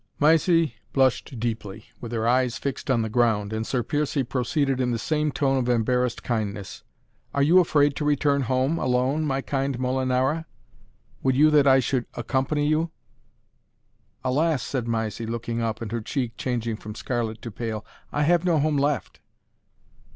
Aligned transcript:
Mysie 0.19 0.77
blushed 0.93 1.39
deeply, 1.39 1.85
with 1.99 2.11
her 2.11 2.27
eyes 2.27 2.57
fixed 2.57 2.89
on 2.89 3.03
the 3.03 3.07
ground, 3.09 3.53
and 3.53 3.67
Sir 3.67 3.83
Piercie 3.83 4.23
proceeded 4.27 4.81
in 4.81 4.89
the 4.89 4.97
same 4.97 5.31
tone 5.31 5.59
of 5.59 5.69
embarrassed 5.69 6.23
kindness. 6.23 6.81
"Are 7.35 7.43
you 7.43 7.59
afraid 7.59 7.95
to 7.97 8.03
return 8.03 8.41
home 8.41 8.79
alone, 8.79 9.25
my 9.25 9.41
kind 9.41 9.77
Molinara? 9.77 10.45
would 11.21 11.35
you 11.35 11.51
that 11.51 11.67
I 11.67 11.79
should 11.81 12.07
accompany 12.15 12.65
you?" 12.65 12.89
"Alas!" 14.23 14.63
said 14.63 14.87
Mysie, 14.87 15.27
looking 15.27 15.61
up, 15.61 15.83
and 15.83 15.91
her 15.91 16.01
cheek 16.01 16.35
changing 16.35 16.77
from 16.77 16.95
scarlet 16.95 17.39
to 17.43 17.51
pale, 17.51 17.85
"I 18.11 18.23
have 18.23 18.43
no 18.43 18.57
home 18.57 18.77
left." 18.77 19.19